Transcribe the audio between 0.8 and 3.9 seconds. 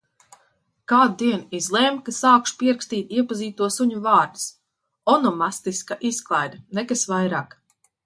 Kādu dienu izlēmu, ka sākšu pierakstīt iepazīto